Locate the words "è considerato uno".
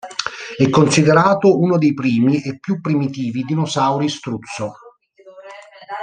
0.57-1.77